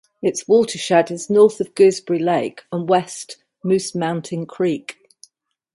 [0.23, 4.97] Its watershed is north of Gooseberry Lake and west Moose Mountain Creek.